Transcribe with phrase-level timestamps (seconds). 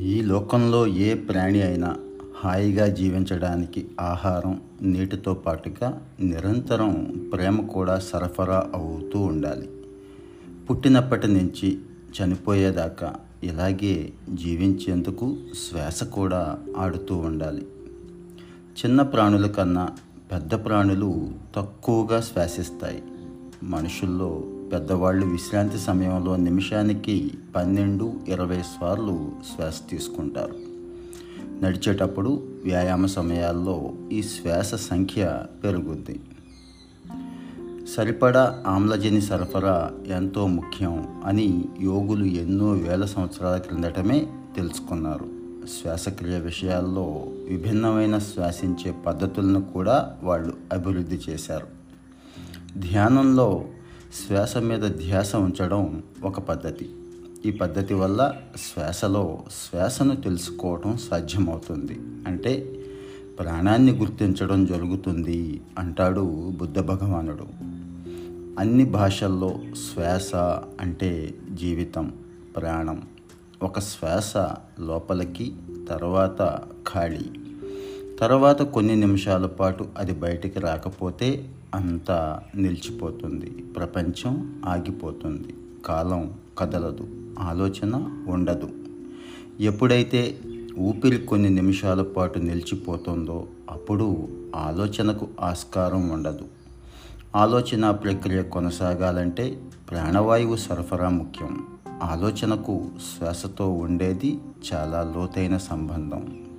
[0.00, 1.96] ఈ లోకంలో ఏ ప్రాణి అయినా
[2.36, 9.68] హాయిగా జీవించడానికి ఆహారం నీటితో పాటుగా నిరంతరం ప్రేమ కూడా సరఫరా అవుతూ ఉండాలి.
[10.70, 11.78] పుట్టినప్పటి నుంచి
[12.22, 15.36] చనిపోయేదాకా ఇలాగే జీవించేందుకు
[15.68, 17.66] శ్వాస కూడా ఆడుతూ ఉండాలి.
[18.54, 19.88] చిన్న ప్రాణుల కన్నా
[20.32, 23.02] పెద్ద ప్రాణులు తక్కువగా శ్వాసిస్తాయి.
[23.62, 30.54] మనుషుల్లో పెద్దవాళ్ళు విశ్రాంతి సమయంలో నిమిషానికి పన్నెండు ఇరవై సార్లు శ్వాస తీసుకుంటారు.
[31.64, 36.20] నడిచేటప్పుడు వ్యాయామ సమయాల్లో ఈ శ్వాస సంఖ్య పెరుగుద్ది.
[37.96, 44.26] సరిపడా ఆమ్లజని సరఫరా ఎంతో ముఖ్యం అని యోగులు ఎన్నో వేల సంవత్సరాల క్రిందటమే
[44.56, 45.28] తెలుసుకున్నారు.
[45.66, 51.66] శ్వాసక్రియ విషయాల్లో విభిన్నమైన శ్వాసించే పద్ధతులను కూడా వాళ్ళు అభివృద్ధి చేశారు.
[52.78, 53.64] ధ్యానంలో
[54.14, 56.90] శ్వాస మీద ధ్యాస ఉంచడం ఒక పద్ధతి.
[57.46, 61.98] ఈ పద్ధతి వల్ల శ్వాసలో శ్వాసను తెలుసుకోవడం సాధ్యమవుతుంది.
[62.26, 62.80] అంటే
[63.38, 67.46] ప్రాణాన్ని గుర్తించడం జరుగుతుంది అంటాడు బుద్ధ భగవానుడు.
[68.58, 70.34] అన్ని భాషల్లో శ్వాస
[70.80, 72.12] అంటే జీవితం
[72.56, 73.02] ప్రాణం.
[73.62, 74.36] ఒక శ్వాస
[74.80, 75.54] లోపలికి
[75.88, 76.58] తర్వాత
[76.94, 77.30] ఖాళీ.
[78.20, 83.50] తర్వాత కొన్ని నిమిషాల పాటు అది బయటికి రాకపోతే అంతా నిలిచిపోతుంది.
[83.50, 85.54] ప్రపంచం ఆగిపోతుంది.
[85.84, 87.08] కాలం కదలదు.
[87.38, 88.68] ఆలోచన ఉండదు.
[89.60, 90.38] ఎప్పుడైతే
[90.78, 96.44] ఊపిరి కొన్ని నిమిషాల పాటు నిలిచిపోతుందో అప్పుడు ఆలోచనకు ఆస్కారం ఉండదు.
[97.36, 101.66] ఆలోచన ప్రక్రియ కొనసాగాలంటే ప్రాణవాయువు సరఫరా ముఖ్యం.
[102.02, 104.38] ఆలోచనకు శ్వాసతో ఉండేది
[104.74, 106.49] చాలా లోతైన సంబంధం.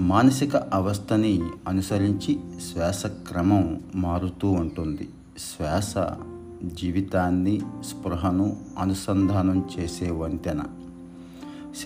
[0.00, 5.08] మానసిక అవస్థని అనుసరించి శ్వాస క్రమం మారుతూ ఉంటుంది.
[5.38, 5.94] శ్వాస
[6.74, 10.62] జీవితాన్ని స్పృహను అనుసంధానం చేసే వంతెన.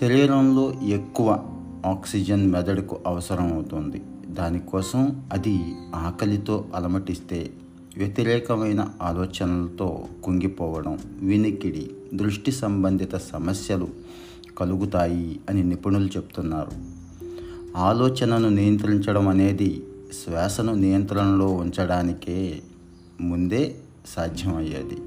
[0.01, 1.45] శరీరంలో ఎక్కువ
[1.85, 4.01] ఆక్సిజన్ మెదడుకు అవసరం అవుతుంది.
[4.29, 7.51] దానికోసం అది ఆకలితో అలమటిస్తే
[7.97, 13.87] వ్యతిరేకమైన ఆలోచనలతో కుంగిపోవడం వినికిడి దృష్టి సంబంధిత సమస్యలు
[14.57, 17.04] కలుగుతాయి అని నిపుణులు చెప్తున్నారు.
[17.75, 22.61] ఆలోచనను నియంత్రించడం అనేది శ్వాసను నియంత్రణలో ఉంచడానికే
[23.21, 23.75] ముందే
[24.07, 24.97] సాధ్యమయ్యేది.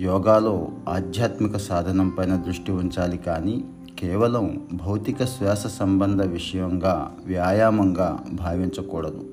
[0.00, 3.64] యోగాలో ఆధ్యాత్మిక సాధనం పైన దృష్టి ఉంచాలి కానీ
[3.98, 9.24] కేవలం భౌతిక శ్వాస సంబంధ విషయంగా వ్యాయామంగా భావించకూడదు.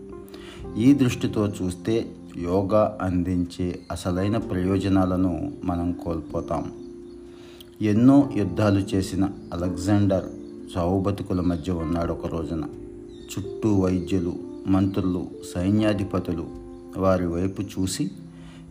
[0.77, 6.71] ఈ దృష్టితో చూస్తే యోగా అందించే అసలైన ప్రయోజనాలను మనం కోల్పోతాం.
[7.81, 10.25] ఎన్నో యుద్ధాలు చేసిన అలెగ్జాండర్
[10.77, 12.63] చావు బతుకుల మధ్య ఉన్నాడు ఒక రోజున.
[13.31, 14.33] చుట్టూ వైద్యులు
[14.67, 16.47] మంత్రులు సైన్యాధిపతులు
[16.97, 18.11] వారి వైపు చూసి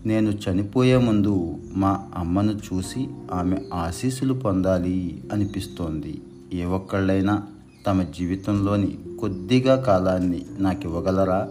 [0.06, 6.20] నేను చనిపోయే ముందు మా అమ్మను చూసి ఆమె ఆశీస్సులు పొందాలి అనిపిస్తోంది.
[6.52, 7.42] ఏ ఒక్కళ్ళైనా
[7.86, 11.48] తమ జీవితంలోని కొద్దిగా కాలాన్ని నాకు ఇవ్వగలరా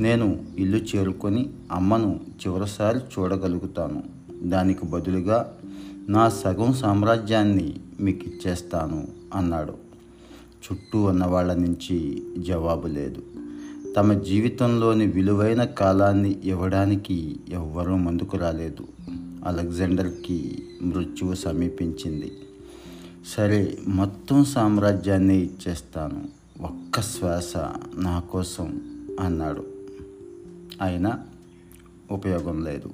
[0.00, 4.02] నేను ఇల్లు చేరుకొని అమ్మను చివరిసారి చూడగలుగుతాను.
[4.42, 5.52] దానికి బదులుగా
[6.08, 9.72] నా సగం సామ్రాజ్యాన్ని మీకు ఇచ్చేస్తాను అన్నాడు.
[10.62, 13.22] చుట్టూ ఉన్న వాళ్ళ నుంచి జవాబు లేదు.
[13.96, 18.86] తమ జీవితంలోని విలువైన కాలాన్ని ఇవ్వడానికి ఎవ్వరూ ముందుకు రాలేదు.
[19.46, 22.32] అలెగ్జాండర్కి మృత్యువు సమీపించింది.
[23.26, 26.28] సరే మొత్తం సామ్రాజ్యాన్ని ఇచ్చేస్తాను.
[26.62, 27.56] ఒక్క శ్వాస
[27.96, 28.80] నా కోసం
[29.20, 29.66] అన్నాడు.
[30.82, 31.18] అయినా
[32.10, 32.90] ఉపయోగం లేదు.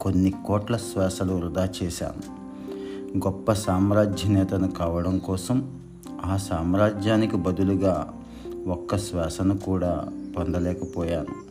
[0.00, 2.46] కొన్ని కోట్ల శ్వాసలు వృధా చేశాను.
[3.18, 5.80] గొప్ప సామ్రాజ్య నేతను కావడం కోసం
[6.24, 8.12] ఆ సామ్రాజ్యానికి బదులుగా
[8.66, 11.46] ఒక్క శ్వాసను కూడా పొందలేకపోయాను.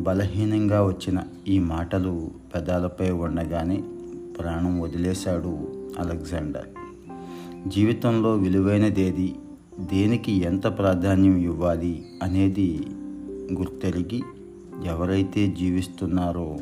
[0.00, 3.84] బలహీనంగా వచ్చిన ఈ మాటలు పెదాలపై ఉండగానే
[4.38, 5.58] ప్రాణం వదిలేశాడు
[5.98, 6.66] అలెగ్జాండర్.
[7.68, 9.36] జీవితంలో విలువైనదేది
[9.80, 12.86] దేనికి ఎంత ప్రాధాన్యం ఇవ్వాలి అనేది
[13.52, 14.22] గుర్తెరిగి
[14.84, 16.56] ఎవరైతే జీవిస్తున్నారో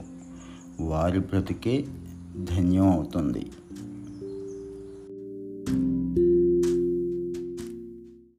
[0.92, 1.74] వారి బ్రతికే
[2.50, 3.42] ధన్యం అవుతుంది.